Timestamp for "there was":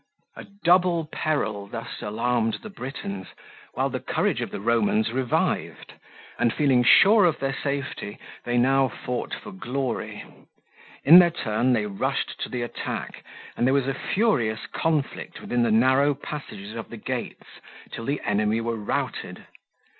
13.67-13.87